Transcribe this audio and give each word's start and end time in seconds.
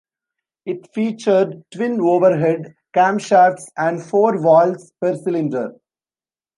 It 0.65 0.91
featured 0.95 1.63
twin 1.69 2.01
overhead 2.01 2.73
camshafts 2.95 3.65
and 3.77 4.01
four 4.01 4.41
valves 4.41 4.91
per 4.99 5.15
cylinder. 5.15 5.75